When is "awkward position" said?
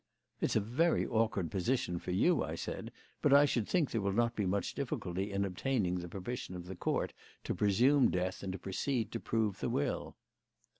1.05-1.99